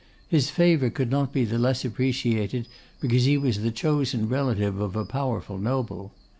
His 0.27 0.49
favour 0.49 0.89
could 0.89 1.11
not 1.11 1.31
be 1.31 1.45
the 1.45 1.59
less 1.59 1.85
appreciated 1.85 2.67
because 2.99 3.25
he 3.25 3.37
was 3.37 3.59
the 3.59 3.69
chosen 3.69 4.27
relative 4.27 4.79
of 4.81 4.95
a 4.95 5.05
powerful 5.05 5.59
noble. 5.59 6.11